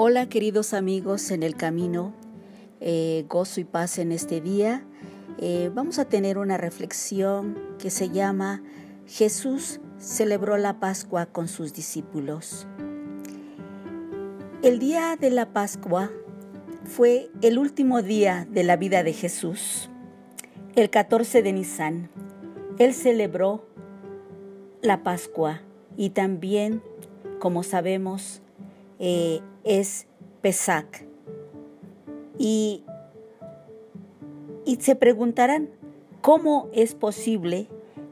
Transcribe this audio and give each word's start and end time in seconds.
Hola 0.00 0.28
queridos 0.28 0.74
amigos 0.74 1.32
en 1.32 1.42
el 1.42 1.56
camino, 1.56 2.14
eh, 2.80 3.24
gozo 3.28 3.58
y 3.58 3.64
paz 3.64 3.98
en 3.98 4.12
este 4.12 4.40
día. 4.40 4.86
Eh, 5.38 5.72
vamos 5.74 5.98
a 5.98 6.04
tener 6.04 6.38
una 6.38 6.56
reflexión 6.56 7.58
que 7.80 7.90
se 7.90 8.08
llama 8.08 8.62
Jesús 9.08 9.80
celebró 9.98 10.56
la 10.56 10.78
Pascua 10.78 11.26
con 11.26 11.48
sus 11.48 11.74
discípulos. 11.74 12.68
El 14.62 14.78
día 14.78 15.16
de 15.16 15.30
la 15.30 15.52
Pascua 15.52 16.12
fue 16.84 17.28
el 17.42 17.58
último 17.58 18.00
día 18.00 18.46
de 18.48 18.62
la 18.62 18.76
vida 18.76 19.02
de 19.02 19.12
Jesús. 19.12 19.90
El 20.76 20.90
14 20.90 21.42
de 21.42 21.52
Nisan, 21.52 22.08
Él 22.78 22.94
celebró 22.94 23.66
la 24.80 25.02
Pascua 25.02 25.62
y 25.96 26.10
también, 26.10 26.84
como 27.40 27.64
sabemos, 27.64 28.42
eh, 28.98 29.40
es 29.64 30.06
Pesach. 30.40 31.04
Y, 32.38 32.84
y 34.64 34.76
se 34.76 34.96
preguntarán, 34.96 35.70
¿cómo 36.20 36.68
es 36.72 36.94
posible 36.94 37.68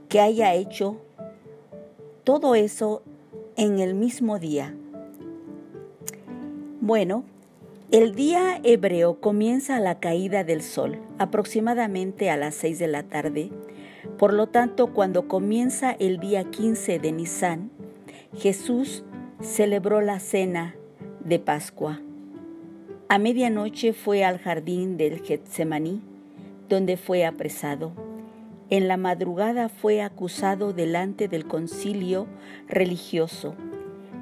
que 0.09 0.21
haya 0.21 0.55
hecho 0.55 0.97
todo 2.25 2.55
eso 2.55 3.03
en 3.57 3.79
el 3.79 3.95
mismo 3.95 4.39
día? 4.39 4.75
Bueno, 6.81 7.25
el 7.93 8.15
día 8.15 8.61
hebreo 8.65 9.21
comienza 9.21 9.77
a 9.77 9.81
la 9.81 10.01
caída 10.01 10.43
del 10.43 10.63
sol, 10.63 10.99
aproximadamente 11.19 12.31
a 12.31 12.37
las 12.37 12.57
6 12.57 12.81
de 12.81 12.89
la 12.89 13.05
tarde. 13.05 13.51
Por 14.19 14.33
lo 14.33 14.49
tanto, 14.49 14.93
cuando 14.93 15.29
comienza 15.29 15.93
el 15.93 16.19
día 16.19 16.51
15 16.51 16.99
de 16.99 17.13
Nisan, 17.13 17.71
Jesús 18.37 19.05
celebró 19.41 20.01
la 20.01 20.19
cena 20.19 20.75
de 21.21 21.39
Pascua. 21.39 22.01
A 23.09 23.19
medianoche 23.19 23.93
fue 23.93 24.25
al 24.25 24.39
jardín 24.39 24.97
del 24.97 25.21
Getsemaní, 25.21 26.01
donde 26.69 26.97
fue 26.97 27.25
apresado. 27.25 27.93
En 28.71 28.89
la 28.89 28.97
madrugada 28.97 29.69
fue 29.69 30.03
acusado 30.03 30.73
delante 30.73 31.29
del 31.29 31.47
concilio 31.47 32.27
religioso. 32.67 33.55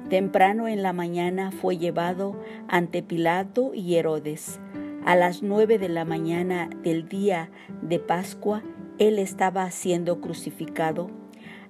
Temprano 0.09 0.67
en 0.67 0.83
la 0.83 0.93
mañana 0.93 1.51
fue 1.51 1.77
llevado 1.77 2.35
ante 2.67 3.01
Pilato 3.01 3.73
y 3.73 3.95
Herodes. 3.95 4.59
A 5.03 5.15
las 5.15 5.41
nueve 5.41 5.79
de 5.79 5.89
la 5.89 6.05
mañana 6.05 6.69
del 6.83 7.07
día 7.07 7.49
de 7.81 7.99
Pascua, 7.99 8.61
él 8.99 9.17
estaba 9.17 9.69
siendo 9.71 10.21
crucificado. 10.21 11.09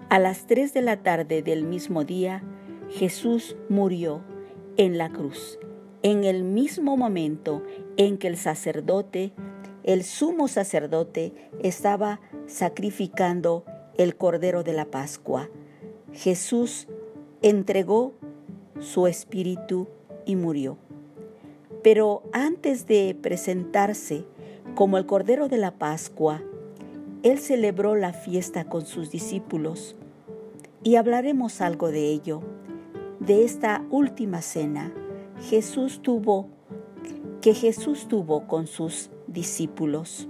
A 0.10 0.20
las 0.20 0.48
tres 0.48 0.74
de 0.74 0.82
la 0.82 0.98
tarde 0.98 1.42
del 1.42 1.64
mismo 1.64 2.04
día, 2.04 2.44
Jesús 2.90 3.56
murió 3.68 4.22
en 4.78 4.98
la 4.98 5.10
cruz, 5.10 5.60
en 6.04 6.24
el 6.24 6.44
mismo 6.44 6.98
momento 6.98 7.64
en 7.98 8.18
que 8.18 8.28
el 8.28 8.38
sacerdote, 8.38 9.34
el 9.84 10.04
sumo 10.04 10.48
sacerdote, 10.48 11.34
estaba 11.62 12.22
sacrificando 12.48 13.66
el 13.98 14.16
cordero 14.16 14.64
de 14.64 14.74
la 14.74 14.86
Pascua. 14.86 15.50
Jesús 16.14 16.88
entregó 17.42 18.14
su 18.80 19.08
espíritu 19.08 19.88
y 20.26 20.36
murió. 20.36 20.78
Pero 21.82 22.24
antes 22.34 22.88
de 22.88 23.18
presentarse 23.20 24.26
como 24.76 24.98
el 24.98 25.06
cordero 25.06 25.48
de 25.48 25.58
la 25.58 25.72
Pascua, 25.78 26.42
él 27.24 27.40
celebró 27.40 27.96
la 27.96 28.14
fiesta 28.14 28.66
con 28.66 28.86
sus 28.86 29.10
discípulos 29.12 29.96
y 30.84 30.98
hablaremos 30.98 31.62
algo 31.62 31.90
de 31.90 32.10
ello 32.10 32.42
de 33.26 33.44
esta 33.44 33.84
última 33.90 34.42
cena 34.42 34.94
Jesús 35.50 36.02
tuvo 36.02 36.50
que 37.42 37.54
Jesús 37.54 38.08
tuvo 38.08 38.48
con 38.48 38.68
sus 38.68 39.10
discípulos. 39.28 40.28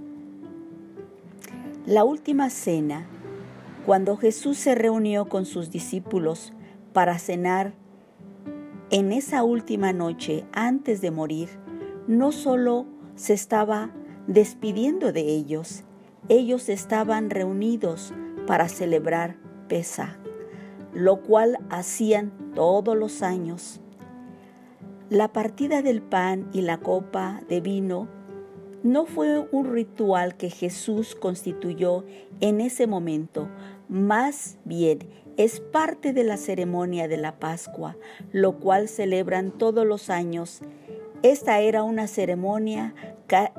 La 1.86 2.04
última 2.04 2.50
cena, 2.50 3.06
cuando 3.84 4.16
Jesús 4.16 4.58
se 4.58 4.74
reunió 4.74 5.28
con 5.28 5.46
sus 5.46 5.70
discípulos 5.70 6.52
para 6.92 7.18
cenar 7.18 7.74
en 8.90 9.12
esa 9.12 9.44
última 9.44 9.92
noche 9.92 10.44
antes 10.52 11.00
de 11.00 11.10
morir, 11.10 11.48
no 12.06 12.32
solo 12.32 12.86
se 13.14 13.34
estaba 13.34 13.90
despidiendo 14.26 15.12
de 15.12 15.22
ellos, 15.22 15.84
ellos 16.28 16.68
estaban 16.68 17.30
reunidos 17.30 18.12
para 18.46 18.68
celebrar 18.68 19.36
Pesach 19.68 20.25
lo 20.96 21.20
cual 21.20 21.58
hacían 21.68 22.32
todos 22.54 22.96
los 22.96 23.22
años. 23.22 23.82
La 25.10 25.28
partida 25.28 25.82
del 25.82 26.00
pan 26.00 26.48
y 26.54 26.62
la 26.62 26.78
copa 26.78 27.42
de 27.50 27.60
vino 27.60 28.08
no 28.82 29.04
fue 29.04 29.46
un 29.52 29.70
ritual 29.70 30.38
que 30.38 30.48
Jesús 30.48 31.14
constituyó 31.14 32.06
en 32.40 32.62
ese 32.62 32.86
momento, 32.86 33.46
más 33.90 34.56
bien 34.64 35.00
es 35.36 35.60
parte 35.60 36.14
de 36.14 36.24
la 36.24 36.38
ceremonia 36.38 37.08
de 37.08 37.18
la 37.18 37.38
Pascua, 37.38 37.98
lo 38.32 38.58
cual 38.58 38.88
celebran 38.88 39.50
todos 39.50 39.84
los 39.84 40.08
años. 40.08 40.62
Esta 41.22 41.60
era 41.60 41.82
una 41.82 42.06
ceremonia 42.06 42.94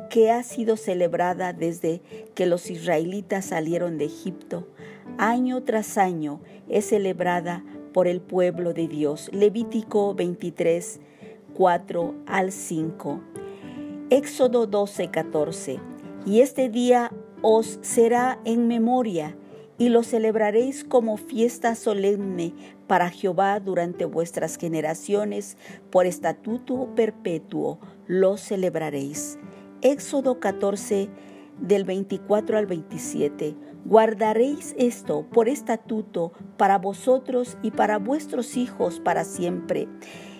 que 0.09 0.31
ha 0.31 0.41
sido 0.41 0.75
celebrada 0.75 1.53
desde 1.53 2.01
que 2.33 2.47
los 2.47 2.71
israelitas 2.71 3.45
salieron 3.45 3.99
de 3.99 4.05
Egipto 4.05 4.67
año 5.17 5.63
tras 5.63 5.97
año 5.97 6.41
es 6.69 6.89
celebrada 6.89 7.63
por 7.93 8.07
el 8.07 8.21
pueblo 8.21 8.73
de 8.73 8.87
Dios. 8.87 9.29
Levítico 9.33 10.13
23, 10.13 10.99
4 11.53 12.15
al 12.25 12.51
5. 12.51 13.21
Éxodo 14.09 14.67
12, 14.67 15.09
14. 15.09 15.79
Y 16.25 16.41
este 16.41 16.69
día 16.69 17.11
os 17.41 17.79
será 17.81 18.39
en 18.45 18.67
memoria 18.67 19.35
y 19.77 19.89
lo 19.89 20.03
celebraréis 20.03 20.83
como 20.83 21.17
fiesta 21.17 21.75
solemne 21.75 22.53
para 22.87 23.09
Jehová 23.09 23.59
durante 23.59 24.05
vuestras 24.05 24.57
generaciones, 24.57 25.57
por 25.91 26.05
estatuto 26.05 26.89
perpetuo 26.95 27.79
lo 28.07 28.37
celebraréis. 28.37 29.37
Éxodo 29.81 30.39
14, 30.39 31.09
del 31.59 31.83
24 31.83 32.57
al 32.57 32.65
27. 32.65 33.55
Guardaréis 33.85 34.75
esto 34.77 35.25
por 35.31 35.49
estatuto 35.49 36.33
para 36.57 36.77
vosotros 36.77 37.57
y 37.61 37.71
para 37.71 37.99
vuestros 37.99 38.57
hijos 38.57 38.99
para 38.99 39.23
siempre. 39.23 39.87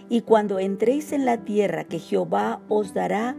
Y 0.10 0.22
cuando 0.22 0.60
entréis 0.60 1.12
en 1.12 1.26
la 1.26 1.44
tierra 1.44 1.84
que 1.84 2.00
Jehová 2.00 2.62
os 2.70 2.94
dará, 2.94 3.36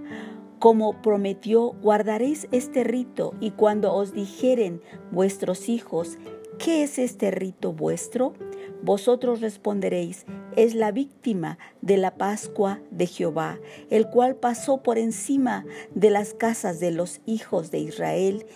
como 0.59 1.01
prometió, 1.03 1.73
guardaréis 1.83 2.49
este 2.51 2.85
rito. 2.85 3.35
Y 3.41 3.53
cuando 3.53 3.95
os 3.95 4.13
dijeren 4.13 4.83
vuestros 5.11 5.69
hijos, 5.69 6.19
¿qué 6.59 6.83
es 6.83 6.99
este 6.99 7.31
rito 7.31 7.73
vuestro? 7.73 8.35
Vosotros 8.83 9.41
responderéis, 9.41 10.27
es 10.57 10.75
la 10.75 10.93
víctima 10.93 11.59
de 11.83 11.97
la 11.97 12.17
Pascua 12.17 12.81
de 12.91 13.07
Jehová, 13.07 13.59
el 13.91 14.09
cual 14.09 14.37
pasó 14.37 14.83
por 14.83 14.99
encima 14.99 15.65
de 15.95 16.11
las 16.11 16.35
casas 16.35 16.81
de 16.81 16.91
los 16.91 17.21
hijos 17.27 17.71
de 17.71 17.79
Israel 17.79 18.47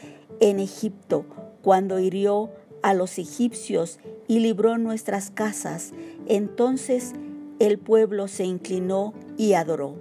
en 0.41 0.61
Egipto, 0.61 1.25
cuando 1.63 1.99
hirió 1.99 2.51
a 2.83 2.95
los 2.95 3.19
egipcios 3.19 3.99
y 4.27 4.41
libró 4.41 4.79
nuestras 4.79 5.31
casas. 5.31 5.93
Entonces 6.27 7.13
el 7.59 7.79
pueblo 7.79 8.29
se 8.29 8.45
inclinó 8.45 9.15
y 9.37 9.53
adoró. 9.55 9.97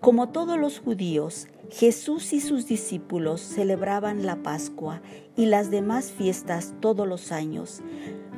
Como 0.00 0.30
todos 0.30 0.58
los 0.58 0.80
judíos, 0.80 1.46
Jesús 1.70 2.32
y 2.32 2.40
sus 2.40 2.66
discípulos 2.66 3.40
celebraban 3.40 4.26
la 4.26 4.42
Pascua 4.42 5.02
y 5.36 5.46
las 5.46 5.70
demás 5.70 6.10
fiestas 6.10 6.74
todos 6.80 7.06
los 7.06 7.30
años. 7.30 7.80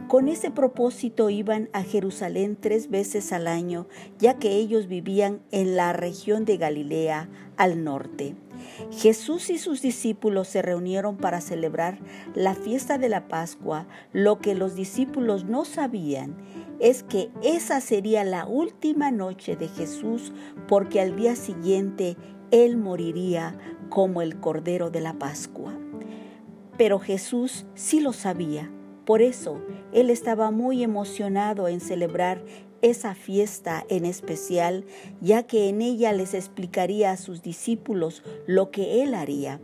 Con 0.08 0.28
ese 0.28 0.50
propósito 0.50 1.30
iban 1.30 1.70
a 1.72 1.82
Jerusalén 1.82 2.58
tres 2.60 2.90
veces 2.90 3.32
al 3.32 3.46
año, 3.46 3.86
ya 4.18 4.38
que 4.38 4.52
ellos 4.56 4.86
vivían 4.86 5.40
en 5.50 5.74
la 5.74 5.92
región 5.94 6.44
de 6.44 6.58
Galilea 6.58 7.30
al 7.56 7.82
norte. 7.82 8.34
Jesús 8.90 9.48
y 9.48 9.58
sus 9.58 9.80
discípulos 9.80 10.48
se 10.48 10.60
reunieron 10.60 11.16
para 11.16 11.40
celebrar 11.40 11.98
la 12.34 12.54
fiesta 12.54 12.98
de 12.98 13.08
la 13.08 13.26
Pascua. 13.28 13.86
Lo 14.12 14.38
que 14.38 14.54
los 14.54 14.74
discípulos 14.74 15.44
no 15.44 15.64
sabían 15.64 16.36
es 16.78 17.02
que 17.02 17.30
esa 17.42 17.80
sería 17.80 18.22
la 18.24 18.44
última 18.44 19.10
noche 19.10 19.56
de 19.56 19.68
Jesús 19.68 20.32
porque 20.68 21.00
al 21.00 21.16
día 21.16 21.36
siguiente 21.36 22.16
Él 22.50 22.76
moriría 22.76 23.56
como 23.88 24.20
el 24.20 24.40
Cordero 24.40 24.90
de 24.90 25.00
la 25.00 25.14
Pascua. 25.14 25.72
Pero 26.76 26.98
Jesús 26.98 27.64
sí 27.74 28.00
lo 28.00 28.12
sabía 28.12 28.70
por 29.04 29.22
eso, 29.22 29.60
él 29.92 30.10
estaba 30.10 30.50
muy 30.50 30.82
emocionado 30.82 31.68
en 31.68 31.80
celebrar 31.80 32.42
esa 32.82 33.14
fiesta 33.14 33.84
en 33.88 34.04
especial, 34.04 34.84
ya 35.20 35.44
que 35.44 35.68
en 35.68 35.82
ella 35.82 36.12
les 36.12 36.34
explicaría 36.34 37.12
a 37.12 37.16
sus 37.16 37.42
discípulos 37.42 38.22
lo 38.46 38.70
que 38.70 39.02
él 39.02 39.14
haría. 39.14 39.60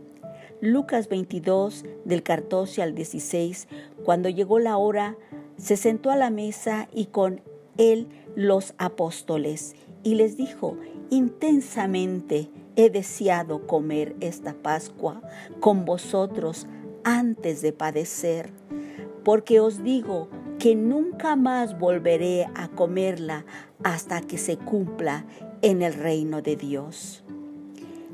Lucas 0.61 1.07
22, 1.07 1.85
del 2.05 2.23
14 2.23 2.81
al 2.81 2.95
16, 2.95 3.67
cuando 4.03 4.29
llegó 4.29 4.59
la 4.59 4.77
hora, 4.77 5.15
se 5.57 5.77
sentó 5.77 6.11
a 6.11 6.15
la 6.15 6.29
mesa 6.29 6.89
y 6.93 7.05
con 7.05 7.41
él 7.77 8.07
los 8.35 8.73
apóstoles. 8.77 9.75
y 10.01 10.15
les 10.15 10.37
dijo, 10.37 10.77
intensamente 11.09 12.49
he 12.77 12.89
deseado 12.89 13.67
comer 13.67 14.15
esta 14.21 14.53
Pascua 14.53 15.21
con 15.59 15.83
vosotros 15.83 16.67
antes 17.03 17.61
de 17.61 17.73
padecer, 17.73 18.49
porque 19.23 19.59
os 19.59 19.83
digo 19.83 20.29
que 20.59 20.75
nunca 20.75 21.35
más 21.35 21.77
volveré 21.79 22.45
a 22.55 22.67
comerla 22.69 23.45
hasta 23.83 24.21
que 24.21 24.37
se 24.37 24.57
cumpla 24.57 25.25
en 25.61 25.81
el 25.81 25.93
reino 25.93 26.41
de 26.41 26.55
Dios. 26.55 27.23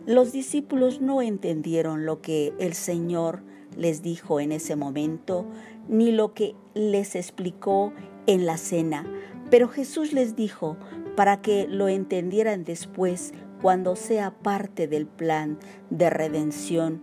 Los 0.06 0.32
discípulos 0.32 1.02
no 1.02 1.22
entendieron 1.22 2.06
lo 2.06 2.22
que 2.22 2.54
el 2.60 2.74
Señor 2.74 3.42
les 3.76 4.04
dijo 4.04 4.40
en 4.40 4.52
ese 4.52 4.76
momento, 4.76 5.46
ni 5.88 6.12
lo 6.12 6.34
que 6.34 6.56
les 6.74 7.16
explicó 7.16 7.94
en 8.28 8.46
la 8.46 8.58
cena, 8.58 9.06
pero 9.50 9.68
Jesús 9.68 10.14
les 10.14 10.36
dijo 10.36 10.78
para 11.16 11.42
que 11.42 11.68
lo 11.68 11.88
entendieran 11.88 12.64
después 12.64 13.34
cuando 13.62 13.96
sea 13.96 14.32
parte 14.32 14.88
del 14.88 15.08
plan 15.08 15.58
de 15.90 16.10
redención 16.10 17.02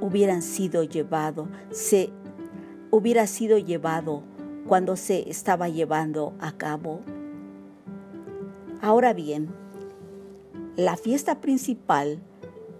hubieran 0.00 0.42
sido 0.42 0.82
llevado, 0.82 1.48
se 1.70 2.10
hubiera 2.90 3.26
sido 3.26 3.58
llevado 3.58 4.22
cuando 4.66 4.96
se 4.96 5.28
estaba 5.30 5.68
llevando 5.68 6.34
a 6.40 6.52
cabo. 6.52 7.00
Ahora 8.80 9.12
bien, 9.12 9.48
la 10.76 10.96
fiesta 10.96 11.40
principal 11.40 12.20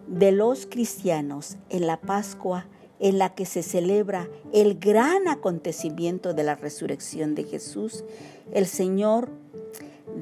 de 0.06 0.32
los 0.32 0.67
cristianos 0.67 1.56
en 1.70 1.87
la 1.87 2.00
Pascua 2.00 2.67
en 2.99 3.19
la 3.19 3.35
que 3.35 3.44
se 3.44 3.62
celebra 3.62 4.29
el 4.53 4.79
gran 4.79 5.29
acontecimiento 5.29 6.35
de 6.35 6.44
la 6.44 6.55
resurrección 6.55 7.35
de 7.35 7.44
Jesús, 7.44 8.05
el 8.52 8.67
Señor 8.67 9.29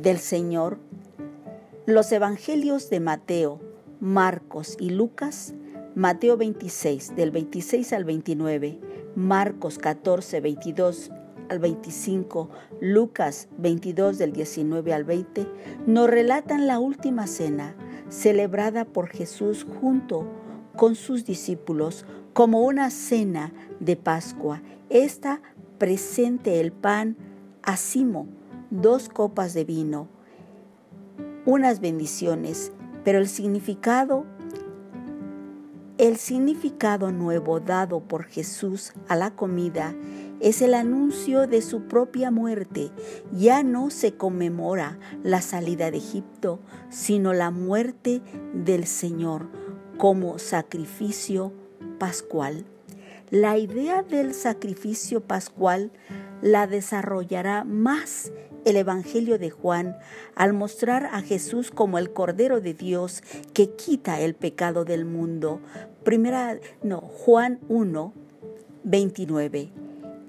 del 0.01 0.19
Señor, 0.19 0.79
los 1.87 2.11
evangelios 2.13 2.91
de 2.91 3.01
Mateo, 3.01 3.61
Marcos 4.01 4.77
y 4.81 4.91
Lucas, 4.91 5.55
Mateo 5.95 6.37
26 6.37 7.15
del 7.15 7.31
26 7.31 7.93
al 7.93 8.05
29, 8.05 8.81
Marcos 9.17 9.79
14, 9.79 10.41
22 10.41 11.11
al 11.49 11.59
25, 11.59 12.51
Lucas 12.81 13.49
22 13.59 14.19
del 14.19 14.33
19 14.33 14.93
al 14.93 15.05
20, 15.05 15.47
nos 15.87 16.09
relatan 16.09 16.67
la 16.67 16.79
última 16.79 17.27
cena 17.27 17.75
celebrada 18.09 18.85
por 18.85 19.09
Jesús 19.09 19.67
junto 19.81 20.27
con 20.77 20.95
sus 20.95 21.25
discípulos 21.25 22.05
como 22.33 22.63
una 22.63 22.91
cena 22.91 23.53
de 23.81 23.97
Pascua. 23.97 24.63
Esta 24.91 25.41
presente 25.79 26.61
el 26.61 26.73
pan 26.73 27.17
asimo, 27.63 28.27
dos 28.71 29.09
copas 29.09 29.55
de 29.55 29.65
vino, 29.65 30.09
unas 31.47 31.81
bendiciones, 31.81 32.73
pero 33.05 33.19
el 33.19 33.29
significado 33.29 34.25
el 36.07 36.19
significado 36.19 37.13
nuevo 37.13 37.61
dado 37.61 38.01
por 38.01 38.25
Jesús 38.25 38.93
a 39.09 39.17
la 39.17 39.35
comida 39.35 39.95
es 40.39 40.61
el 40.61 40.75
anuncio 40.75 41.47
de 41.47 41.63
su 41.63 41.85
propia 41.85 42.31
muerte. 42.31 42.91
Ya 43.33 43.63
no 43.63 43.89
se 43.89 44.15
conmemora 44.15 44.99
la 45.23 45.41
salida 45.41 45.91
de 45.91 45.97
Egipto, 45.97 46.61
sino 46.91 47.33
la 47.33 47.51
muerte 47.51 48.21
del 48.53 48.87
Señor 48.87 49.49
como 49.97 50.39
sacrificio 50.39 51.55
pascual. 51.99 52.67
La 53.31 53.57
idea 53.57 54.03
del 54.03 54.35
sacrificio 54.35 55.23
pascual 55.23 55.91
la 56.43 56.67
desarrollará 56.67 57.65
más 57.65 58.31
el 58.65 58.77
Evangelio 58.77 59.39
de 59.39 59.51
Juan 59.51 59.97
al 60.35 60.53
mostrar 60.53 61.07
a 61.07 61.21
Jesús 61.21 61.71
como 61.71 61.99
el 61.99 62.13
Cordero 62.13 62.61
de 62.61 62.75
Dios 62.75 63.23
que 63.53 63.71
quita 63.71 64.21
el 64.21 64.35
pecado 64.35 64.85
del 64.85 65.05
mundo. 65.05 65.61
Primera, 66.03 66.59
no, 66.83 67.01
Juan 67.01 67.61
1, 67.69 68.13
29. 68.85 69.71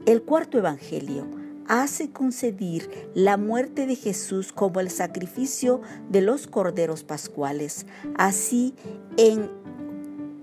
El 0.06 0.22
cuarto 0.24 0.58
Evangelio 0.58 1.28
hace 1.68 2.12
conceder 2.12 3.10
la 3.14 3.38
muerte 3.38 3.88
de 3.88 3.96
Jesús 3.96 4.52
como 4.52 4.80
el 4.80 4.90
sacrificio 4.90 5.82
de 6.10 6.22
los 6.22 6.48
corderos 6.48 7.04
pascuales. 7.04 7.86
Así, 8.16 8.76
en 9.18 9.50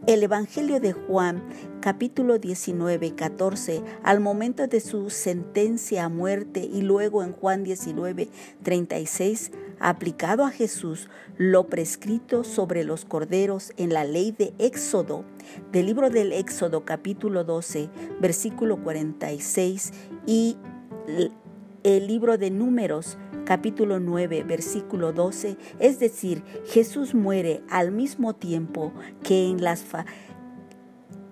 el 0.06 0.24
Evangelio 0.24 0.80
de 0.80 0.92
Juan, 0.92 1.44
capítulo 1.80 2.38
19, 2.38 3.14
14, 3.14 3.82
al 4.02 4.18
momento 4.18 4.66
de 4.66 4.80
su 4.80 5.10
sentencia 5.10 6.04
a 6.04 6.08
muerte 6.08 6.60
y 6.60 6.82
luego 6.82 7.22
en 7.22 7.32
Juan 7.32 7.62
19, 7.62 8.28
36, 8.64 9.52
aplicado 9.78 10.44
a 10.44 10.50
Jesús 10.50 11.08
lo 11.38 11.68
prescrito 11.68 12.42
sobre 12.42 12.82
los 12.82 13.04
corderos 13.04 13.72
en 13.76 13.92
la 13.92 14.04
ley 14.04 14.32
de 14.32 14.52
Éxodo, 14.58 15.24
del 15.70 15.86
libro 15.86 16.10
del 16.10 16.32
Éxodo 16.32 16.84
capítulo 16.84 17.44
12, 17.44 17.88
versículo 18.20 18.82
46 18.82 19.92
y 20.26 20.56
el 21.84 22.06
libro 22.08 22.38
de 22.38 22.50
Números 22.50 23.18
capítulo 23.52 24.00
9, 24.00 24.44
versículo 24.44 25.12
12, 25.12 25.58
es 25.78 25.98
decir, 25.98 26.42
Jesús 26.64 27.14
muere 27.14 27.60
al 27.68 27.92
mismo 27.92 28.34
tiempo 28.34 28.94
que 29.22 29.46
en 29.46 29.62
las 29.62 29.84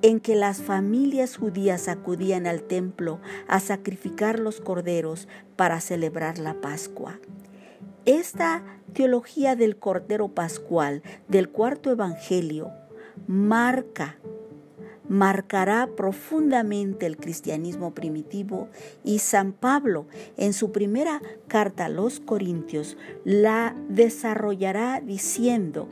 en 0.02 0.20
que 0.20 0.36
las 0.36 0.60
familias 0.60 1.38
judías 1.38 1.88
acudían 1.88 2.46
al 2.46 2.64
templo 2.64 3.20
a 3.48 3.58
sacrificar 3.58 4.38
los 4.38 4.60
corderos 4.60 5.28
para 5.56 5.80
celebrar 5.80 6.36
la 6.36 6.60
Pascua. 6.60 7.18
Esta 8.04 8.64
teología 8.92 9.56
del 9.56 9.78
Cordero 9.78 10.28
Pascual 10.28 11.02
del 11.26 11.48
cuarto 11.48 11.90
Evangelio 11.90 12.70
marca 13.28 14.18
marcará 15.10 15.88
profundamente 15.96 17.04
el 17.04 17.16
cristianismo 17.16 17.92
primitivo 17.94 18.68
y 19.02 19.18
San 19.18 19.52
Pablo 19.52 20.06
en 20.36 20.52
su 20.52 20.70
primera 20.70 21.20
carta 21.48 21.86
a 21.86 21.88
los 21.88 22.20
Corintios 22.20 22.96
la 23.24 23.74
desarrollará 23.88 25.00
diciendo, 25.00 25.88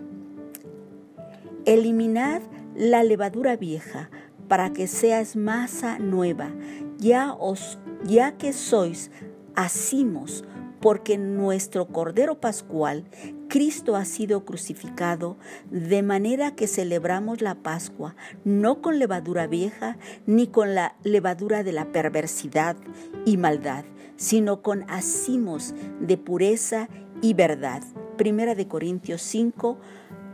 eliminad 1.64 2.42
la 2.76 3.02
levadura 3.02 3.56
vieja 3.56 4.08
para 4.46 4.72
que 4.72 4.86
seas 4.86 5.34
masa 5.34 5.98
nueva, 5.98 6.52
ya, 6.98 7.34
os, 7.34 7.76
ya 8.04 8.38
que 8.38 8.52
sois 8.52 9.10
asimos 9.56 10.44
porque 10.80 11.18
nuestro 11.18 11.86
Cordero 11.88 12.40
Pascual, 12.40 13.04
Cristo 13.48 13.96
ha 13.96 14.04
sido 14.04 14.44
crucificado, 14.44 15.36
de 15.70 16.02
manera 16.02 16.54
que 16.54 16.66
celebramos 16.66 17.40
la 17.40 17.56
Pascua 17.56 18.14
no 18.44 18.80
con 18.82 18.98
levadura 18.98 19.46
vieja 19.46 19.96
ni 20.26 20.46
con 20.46 20.74
la 20.74 20.96
levadura 21.02 21.62
de 21.62 21.72
la 21.72 21.90
perversidad 21.92 22.76
y 23.24 23.36
maldad, 23.36 23.84
sino 24.16 24.62
con 24.62 24.84
acimos 24.88 25.74
de 26.00 26.18
pureza 26.18 26.88
y 27.22 27.34
verdad. 27.34 27.82
Primera 28.16 28.54
de 28.54 28.68
Corintios 28.68 29.22
5, 29.22 29.78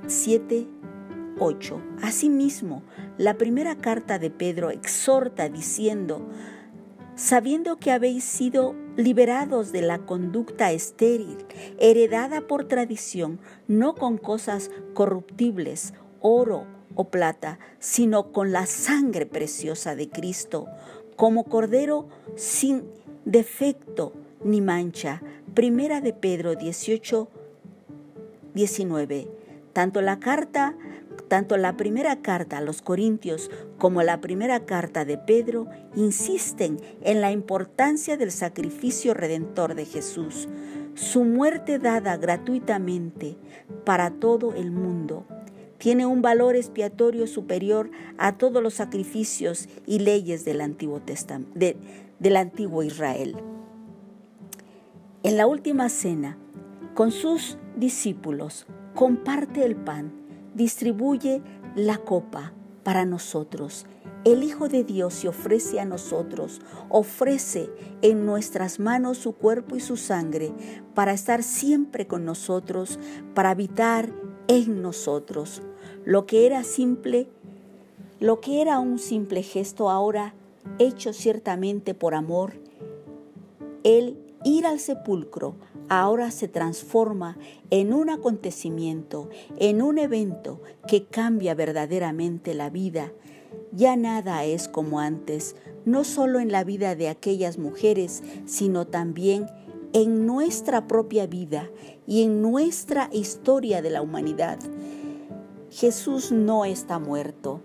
7, 0.06 0.66
8. 1.38 1.82
Asimismo, 2.02 2.82
la 3.18 3.34
primera 3.34 3.76
carta 3.76 4.18
de 4.18 4.30
Pedro 4.30 4.70
exhorta 4.70 5.48
diciendo, 5.48 6.26
sabiendo 7.16 7.76
que 7.76 7.92
habéis 7.92 8.24
sido 8.24 8.74
liberados 8.96 9.72
de 9.72 9.82
la 9.82 9.98
conducta 9.98 10.72
estéril, 10.72 11.38
heredada 11.78 12.46
por 12.46 12.66
tradición, 12.66 13.40
no 13.68 13.94
con 13.94 14.18
cosas 14.18 14.70
corruptibles, 14.94 15.94
oro 16.20 16.66
o 16.94 17.08
plata, 17.10 17.58
sino 17.78 18.32
con 18.32 18.52
la 18.52 18.66
sangre 18.66 19.26
preciosa 19.26 19.94
de 19.94 20.08
Cristo, 20.08 20.66
como 21.16 21.44
cordero 21.44 22.08
sin 22.36 22.84
defecto 23.24 24.12
ni 24.44 24.60
mancha. 24.60 25.22
Primera 25.54 26.00
de 26.00 26.12
Pedro 26.12 26.56
18, 26.56 27.28
19. 28.54 29.28
Tanto 29.72 30.00
la 30.02 30.20
carta 30.20 30.76
tanto 31.28 31.56
la 31.56 31.76
primera 31.76 32.22
carta 32.22 32.58
a 32.58 32.60
los 32.60 32.82
Corintios 32.82 33.50
como 33.78 34.02
la 34.02 34.20
primera 34.20 34.64
carta 34.66 35.04
de 35.04 35.18
Pedro 35.18 35.66
insisten 35.96 36.80
en 37.02 37.20
la 37.20 37.32
importancia 37.32 38.16
del 38.16 38.30
sacrificio 38.30 39.14
redentor 39.14 39.74
de 39.74 39.84
Jesús, 39.84 40.48
su 40.94 41.24
muerte 41.24 41.78
dada 41.78 42.16
gratuitamente 42.16 43.36
para 43.84 44.10
todo 44.10 44.54
el 44.54 44.70
mundo. 44.70 45.26
Tiene 45.78 46.06
un 46.06 46.22
valor 46.22 46.56
expiatorio 46.56 47.26
superior 47.26 47.90
a 48.16 48.38
todos 48.38 48.62
los 48.62 48.74
sacrificios 48.74 49.68
y 49.86 49.98
leyes 49.98 50.44
del 50.44 50.60
Antiguo, 50.60 51.02
del 51.04 52.36
Antiguo 52.36 52.82
Israel. 52.82 53.36
En 55.22 55.36
la 55.36 55.46
última 55.46 55.88
cena, 55.88 56.38
con 56.94 57.10
sus 57.10 57.58
discípulos, 57.76 58.66
comparte 58.94 59.64
el 59.64 59.74
pan 59.74 60.23
distribuye 60.54 61.42
la 61.76 61.98
copa 61.98 62.52
para 62.82 63.04
nosotros. 63.04 63.86
el 64.24 64.42
Hijo 64.42 64.68
de 64.68 64.84
Dios 64.84 65.12
se 65.12 65.28
ofrece 65.28 65.80
a 65.80 65.84
nosotros, 65.84 66.62
ofrece 66.88 67.68
en 68.00 68.24
nuestras 68.24 68.80
manos 68.80 69.18
su 69.18 69.32
cuerpo 69.32 69.76
y 69.76 69.80
su 69.80 69.98
sangre 69.98 70.52
para 70.94 71.12
estar 71.12 71.42
siempre 71.42 72.06
con 72.06 72.24
nosotros, 72.24 72.98
para 73.34 73.50
habitar 73.50 74.10
en 74.48 74.80
nosotros. 74.80 75.62
Lo 76.04 76.24
que 76.24 76.46
era 76.46 76.64
simple, 76.64 77.28
lo 78.18 78.40
que 78.40 78.62
era 78.62 78.78
un 78.78 78.98
simple 78.98 79.42
gesto 79.42 79.90
ahora 79.90 80.34
hecho 80.78 81.12
ciertamente 81.12 81.92
por 81.92 82.14
amor, 82.14 82.54
el 83.82 84.18
ir 84.44 84.66
al 84.66 84.80
sepulcro 84.80 85.56
ahora 85.88 86.30
se 86.30 86.48
transforma 86.48 87.36
en 87.70 87.92
un 87.92 88.10
acontecimiento, 88.10 89.28
en 89.58 89.82
un 89.82 89.98
evento 89.98 90.60
que 90.86 91.06
cambia 91.06 91.54
verdaderamente 91.54 92.54
la 92.54 92.70
vida 92.70 93.12
ya 93.72 93.96
nada 93.96 94.44
es 94.44 94.68
como 94.68 95.00
antes, 95.00 95.56
no 95.84 96.04
solo 96.04 96.38
en 96.38 96.52
la 96.52 96.64
vida 96.64 96.94
de 96.94 97.08
aquellas 97.08 97.58
mujeres, 97.58 98.22
sino 98.46 98.86
también 98.86 99.46
en 99.92 100.26
nuestra 100.26 100.86
propia 100.86 101.26
vida 101.26 101.70
y 102.06 102.22
en 102.22 102.40
nuestra 102.42 103.08
historia 103.12 103.82
de 103.82 103.90
la 103.90 104.02
humanidad. 104.02 104.58
Jesús 105.70 106.30
no 106.30 106.64
está 106.64 106.98
muerto, 106.98 107.60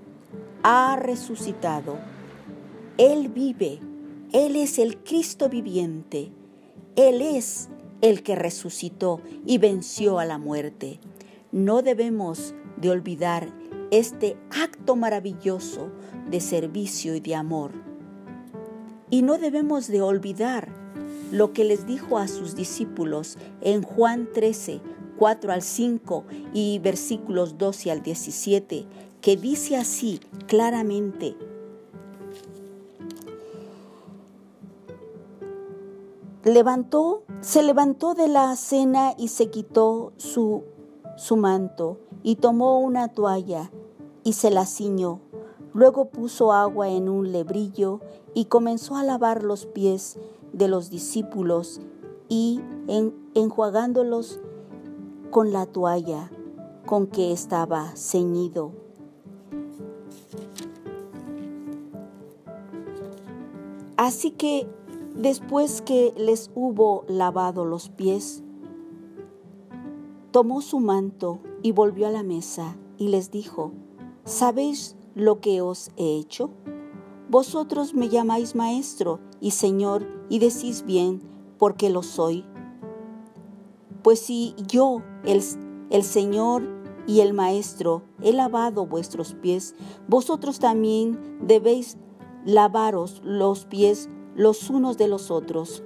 ha 0.64 0.96
resucitado. 0.96 1.98
Él 2.98 3.30
vive, 3.30 3.80
Él 4.32 4.56
es 4.56 4.80
el 4.80 4.98
Cristo 4.98 5.48
viviente, 5.48 6.32
Él 6.96 7.22
es 7.22 7.70
el 8.02 8.24
que 8.24 8.36
resucitó 8.36 9.22
y 9.46 9.58
venció 9.58 10.20
a 10.20 10.26
la 10.26 10.38
muerte. 10.38 11.00
No 11.52 11.82
debemos 11.82 12.54
de 12.78 12.90
olvidar 12.90 13.52
este 13.92 14.38
acto 14.52 14.96
maravilloso 14.96 15.90
de 16.30 16.42
servicio 16.42 17.16
y 17.16 17.20
de 17.20 17.36
amor. 17.36 17.72
Y 19.10 19.24
no 19.24 19.38
debemos 19.38 19.88
de 19.88 20.02
olvidar 20.02 20.70
lo 21.32 21.54
que 21.54 21.64
les 21.64 21.86
dijo 21.86 22.18
a 22.18 22.28
sus 22.28 22.56
discípulos 22.56 23.38
en 23.62 23.82
Juan 23.82 24.30
13, 24.34 24.82
4 25.18 25.52
al 25.52 25.62
5 25.62 26.26
y 26.54 26.80
versículos 26.80 27.58
12 27.58 27.92
al 27.92 28.04
17, 28.04 28.86
que 29.22 29.38
dice 29.38 29.78
así 29.78 30.20
claramente, 30.48 31.36
levantó, 36.54 37.24
se 37.42 37.64
levantó 37.64 38.14
de 38.14 38.28
la 38.28 38.56
cena 38.56 39.14
y 39.18 39.30
se 39.30 39.50
quitó 39.50 40.14
su, 40.18 40.64
su 41.18 41.38
manto 41.38 41.98
y 42.24 42.36
tomó 42.38 42.80
una 42.80 43.10
toalla 43.10 43.72
y 44.24 44.34
se 44.34 44.52
la 44.52 44.66
ciñó. 44.66 45.20
Luego 45.74 46.06
puso 46.06 46.52
agua 46.52 46.90
en 46.90 47.10
un 47.10 47.32
lebrillo 47.32 48.00
y 48.34 48.46
comenzó 48.46 48.96
a 48.96 49.04
lavar 49.04 49.44
los 49.44 49.66
pies 49.66 50.18
de 50.54 50.68
los 50.68 50.90
discípulos 50.90 51.82
y 52.28 52.62
enjuagándolos 53.34 54.40
con 55.30 55.52
la 55.52 55.66
toalla 55.66 56.32
con 56.86 57.08
que 57.08 57.32
estaba 57.32 57.96
ceñido. 57.96 58.72
Así 63.96 64.32
que 64.32 64.68
después 65.20 65.82
que 65.82 66.14
les 66.18 66.50
hubo 66.56 67.04
lavado 67.10 67.66
los 67.66 67.90
pies, 67.90 68.42
tomó 70.32 70.62
su 70.62 70.80
manto 70.80 71.40
y 71.62 71.74
volvió 71.74 72.08
a 72.08 72.12
la 72.12 72.24
mesa 72.24 72.78
y 72.98 73.10
les 73.10 73.30
dijo, 73.30 73.74
¿sabéis 74.24 74.96
lo 75.16 75.42
que 75.42 75.62
os 75.62 75.92
he 75.98 76.18
hecho? 76.18 76.52
Vosotros 77.30 77.94
me 77.94 78.08
llamáis 78.08 78.56
maestro 78.56 79.20
y 79.42 79.52
señor 79.52 80.08
y 80.30 80.40
decís 80.40 80.86
bien, 80.86 81.22
porque 81.58 81.90
lo 81.90 82.02
soy. 82.02 82.46
Pues 84.02 84.20
si 84.20 84.56
yo, 84.68 85.02
el, 85.26 85.44
el 85.90 86.04
Señor 86.04 86.64
y 87.06 87.20
el 87.20 87.34
Maestro, 87.34 88.04
he 88.22 88.32
lavado 88.32 88.86
vuestros 88.86 89.34
pies, 89.34 89.76
vosotros 90.08 90.60
también 90.60 91.20
debéis 91.42 91.98
lavaros 92.46 93.22
los 93.26 93.66
pies 93.66 94.10
los 94.40 94.70
unos 94.70 94.98
de 94.98 95.10
los 95.10 95.32
otros, 95.32 95.84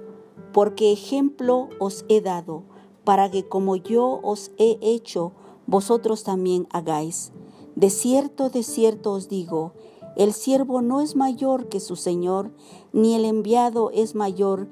porque 0.52 0.92
ejemplo 0.92 1.70
os 1.80 2.04
he 2.08 2.20
dado, 2.20 2.62
para 3.02 3.28
que 3.28 3.48
como 3.48 3.74
yo 3.74 4.20
os 4.22 4.52
he 4.58 4.78
hecho, 4.80 5.32
vosotros 5.66 6.22
también 6.22 6.68
hagáis. 6.70 7.32
De 7.74 7.90
cierto, 7.90 8.50
de 8.50 8.62
cierto 8.62 9.10
os 9.10 9.28
digo, 9.28 9.72
el 10.14 10.32
siervo 10.32 10.82
no 10.82 11.00
es 11.00 11.16
mayor 11.16 11.68
que 11.68 11.80
su 11.80 11.96
Señor, 11.96 12.52
ni 12.92 13.16
el 13.16 13.24
enviado 13.24 13.90
es 13.90 14.14
mayor 14.14 14.68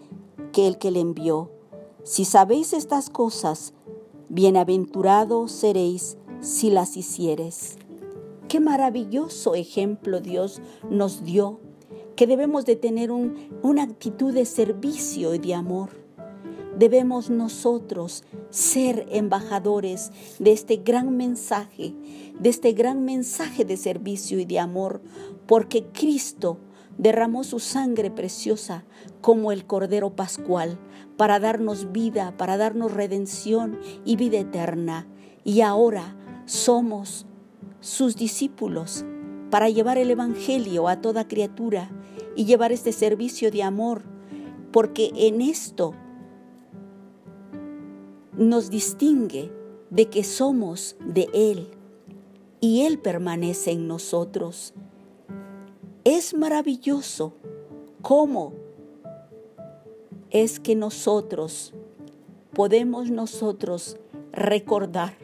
que 0.53 0.69
el 0.69 0.79
que 0.79 0.93
le 0.93 1.01
envió. 1.01 1.51
Si 2.05 2.25
sabéis 2.25 2.75
estas 2.75 3.11
cosas, 3.11 3.75
bienaventurados 4.29 5.51
seréis 5.51 6.19
si 6.41 6.71
las 6.71 6.97
hicieres. 6.97 7.79
Qué 8.47 8.61
maravilloso 8.61 9.57
ejemplo 9.57 10.21
Dios 10.21 10.63
nos 10.89 11.25
dio, 11.25 11.59
que 12.17 12.27
debemos 12.27 12.65
de 12.65 12.77
tener 12.77 13.11
una 13.11 13.83
actitud 13.83 14.33
de 14.33 14.45
servicio 14.45 15.35
y 15.35 15.39
de 15.39 15.55
amor 15.55 16.03
debemos 16.77 17.31
nosotros 17.31 18.25
ser 18.51 19.07
embajadores 19.11 20.11
de 20.39 20.53
este 20.53 20.77
gran 20.77 21.17
mensaje, 21.17 21.95
de 22.39 22.49
este 22.49 22.73
gran 22.73 23.05
mensaje 23.05 23.65
de 23.65 23.77
servicio 23.77 24.39
y 24.39 24.45
de 24.45 24.59
amor, 24.59 25.03
porque 25.47 25.87
Cristo 25.93 26.59
derramó 26.99 27.45
su 27.45 27.59
sangre 27.59 28.11
preciosa 28.11 28.85
como 29.21 29.53
el 29.53 29.67
Cordero 29.67 30.15
Pascual 30.15 30.79
para 31.17 31.39
darnos 31.39 31.93
vida, 31.93 32.37
para 32.37 32.57
darnos 32.57 32.93
redención 32.93 33.79
y 34.05 34.17
vida 34.17 34.39
eterna. 34.39 35.07
Y 35.45 35.61
ahora 35.61 36.17
somos 36.47 37.27
sus 37.81 38.17
discípulos 38.17 39.05
para 39.51 39.69
llevar 39.69 39.99
el 39.99 40.11
Evangelio 40.11 40.89
a 40.89 41.01
toda 41.01 41.29
criatura 41.29 41.91
y 42.37 42.45
llevar 42.45 42.73
este 42.73 42.93
servicio 42.93 43.51
de 43.51 43.63
amor, 43.63 44.03
porque 44.73 45.13
en 45.15 45.41
esto 45.41 45.95
nos 48.37 48.71
distingue 48.71 49.51
de 49.91 50.09
que 50.09 50.25
somos 50.25 50.97
de 51.01 51.29
Él 51.35 51.69
y 52.61 52.83
Él 52.83 52.99
permanece 52.99 53.73
en 53.73 53.87
nosotros. 53.87 54.73
Es 56.05 56.35
maravilloso 56.35 57.35
cómo 58.01 58.55
es 60.31 60.59
que 60.61 60.75
nosotros 60.75 61.75
podemos 62.55 63.11
nosotros 63.11 63.99
recordar 64.33 65.15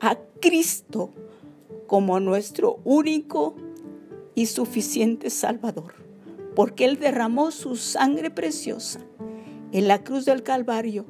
a 0.00 0.16
Cristo 0.40 1.10
como 1.86 2.20
nuestro 2.20 2.78
único 2.84 3.54
y 4.34 4.46
suficiente 4.46 5.28
Salvador, 5.28 5.94
porque 6.54 6.84
Él 6.84 6.98
derramó 6.98 7.50
su 7.50 7.76
sangre 7.76 8.30
preciosa 8.30 9.00
en 9.72 9.88
la 9.88 10.02
cruz 10.02 10.24
del 10.24 10.42
Calvario 10.42 11.06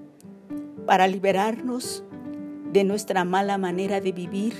para 0.86 1.06
liberarnos 1.06 2.04
de 2.72 2.84
nuestra 2.84 3.24
mala 3.24 3.58
manera 3.58 4.00
de 4.00 4.12
vivir 4.12 4.54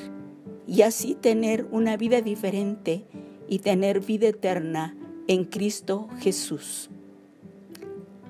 y 0.67 0.83
así 0.83 1.15
tener 1.15 1.67
una 1.71 1.97
vida 1.97 2.21
diferente 2.21 3.07
y 3.49 3.59
tener 3.59 4.01
vida 4.01 4.29
eterna 4.29 4.97
en 5.27 5.45
Cristo 5.45 6.09
Jesús. 6.21 6.91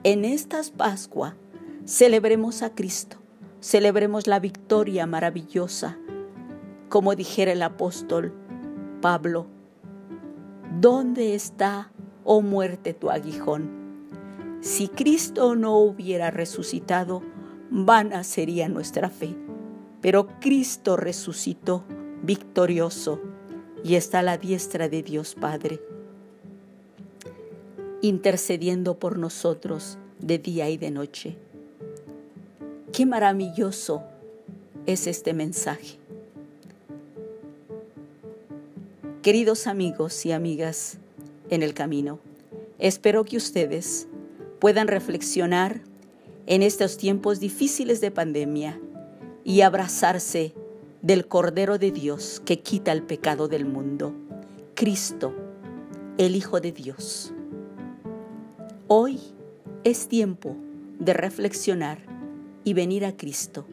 En 0.02 0.24
estas 0.24 0.70
Pascua 0.70 1.36
celebremos 1.84 2.62
a 2.62 2.74
Cristo, 2.74 3.18
celebremos 3.60 4.26
la 4.26 4.40
victoria 4.40 5.06
maravillosa, 5.06 5.98
como 6.88 7.14
dijera 7.14 7.52
el 7.52 7.62
apóstol 7.62 8.32
Pablo, 9.00 9.46
¿dónde 10.80 11.34
está, 11.34 11.92
oh 12.32 12.42
muerte, 12.42 12.94
tu 12.94 13.10
aguijón? 13.10 13.68
Si 14.60 14.86
Cristo 14.86 15.56
no 15.56 15.78
hubiera 15.78 16.30
resucitado, 16.30 17.22
vana 17.70 18.22
sería 18.22 18.68
nuestra 18.68 19.10
fe. 19.10 19.34
Pero 20.00 20.28
Cristo 20.40 20.96
resucitó 20.96 21.82
victorioso 22.22 23.20
y 23.82 23.96
está 23.96 24.20
a 24.20 24.22
la 24.22 24.38
diestra 24.38 24.88
de 24.88 25.02
Dios 25.02 25.34
Padre, 25.34 25.80
intercediendo 28.00 28.96
por 29.00 29.18
nosotros 29.18 29.98
de 30.20 30.38
día 30.38 30.70
y 30.70 30.76
de 30.76 30.92
noche. 30.92 31.36
Qué 32.92 33.06
maravilloso 33.06 34.04
es 34.86 35.08
este 35.08 35.34
mensaje. 35.34 35.98
Queridos 39.20 39.66
amigos 39.66 40.24
y 40.26 40.30
amigas 40.30 41.00
en 41.50 41.62
el 41.62 41.74
camino, 41.74 42.20
espero 42.78 43.24
que 43.24 43.36
ustedes 43.36 44.08
puedan 44.58 44.88
reflexionar 44.88 45.82
en 46.46 46.62
estos 46.62 46.96
tiempos 46.96 47.40
difíciles 47.40 48.00
de 48.00 48.10
pandemia 48.10 48.80
y 49.44 49.60
abrazarse 49.60 50.54
del 51.02 51.26
Cordero 51.26 51.78
de 51.78 51.90
Dios 51.90 52.40
que 52.44 52.60
quita 52.60 52.92
el 52.92 53.02
pecado 53.02 53.48
del 53.48 53.64
mundo, 53.64 54.14
Cristo, 54.74 55.34
el 56.18 56.36
Hijo 56.36 56.60
de 56.60 56.72
Dios. 56.72 57.32
Hoy 58.86 59.20
es 59.84 60.08
tiempo 60.08 60.56
de 60.98 61.14
reflexionar 61.14 61.98
y 62.64 62.74
venir 62.74 63.04
a 63.04 63.16
Cristo. 63.16 63.66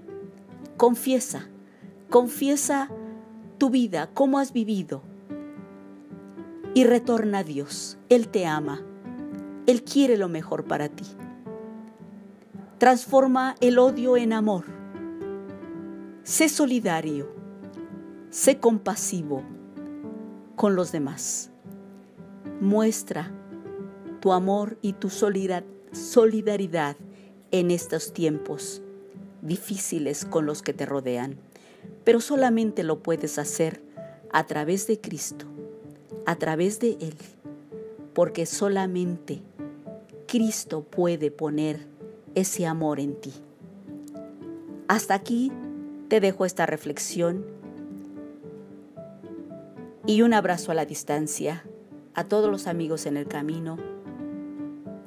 Confiesa, 0.77 1.49
confiesa 2.09 2.89
tu 3.57 3.69
vida, 3.69 4.09
cómo 4.13 4.39
has 4.39 4.53
vivido. 4.53 5.01
Y 6.77 6.83
retorna 6.83 7.39
a 7.39 7.43
Dios. 7.43 7.97
Él 8.07 8.27
te 8.27 8.45
ama. 8.45 8.83
Él 9.65 9.83
quiere 9.83 10.15
lo 10.15 10.29
mejor 10.29 10.65
para 10.65 10.89
ti. 10.89 11.05
Transforma 12.77 13.55
el 13.61 13.79
odio 13.79 14.15
en 14.15 14.31
amor. 14.31 14.65
Sé 16.21 16.49
solidario. 16.49 17.31
Sé 18.29 18.59
compasivo 18.59 19.41
con 20.55 20.75
los 20.75 20.91
demás. 20.91 21.49
Muestra 22.61 23.31
tu 24.19 24.31
amor 24.31 24.77
y 24.83 24.93
tu 24.93 25.09
solidaridad 25.09 26.95
en 27.49 27.71
estos 27.71 28.13
tiempos 28.13 28.83
difíciles 29.41 30.25
con 30.25 30.45
los 30.45 30.61
que 30.61 30.73
te 30.73 30.85
rodean 30.85 31.39
pero 32.03 32.21
solamente 32.21 32.83
lo 32.83 33.03
puedes 33.03 33.37
hacer 33.37 33.81
a 34.31 34.45
través 34.45 34.87
de 34.87 35.01
Cristo, 35.01 35.45
a 36.27 36.35
través 36.35 36.81
de 36.81 36.97
Él, 36.99 37.15
porque 38.13 38.45
solamente 38.45 39.41
Cristo 40.27 40.83
puede 40.83 41.31
poner 41.31 41.87
ese 42.35 42.67
amor 42.67 42.99
en 42.99 43.15
ti. 43.15 43.31
Hasta 44.89 45.13
aquí 45.13 45.53
te 46.09 46.19
dejo 46.19 46.43
esta 46.43 46.65
reflexión 46.65 47.45
y 50.05 50.21
un 50.21 50.33
abrazo 50.33 50.73
a 50.73 50.75
la 50.75 50.85
distancia 50.85 51.63
a 52.13 52.25
todos 52.25 52.51
los 52.51 52.67
amigos 52.67 53.05
en 53.05 53.15
el 53.15 53.27
camino 53.27 53.77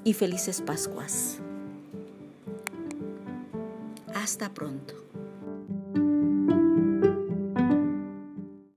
y 0.05 0.15
felices 0.15 0.63
Pascuas. 0.63 1.39
Hasta 4.15 4.55
pronto. 4.55 5.10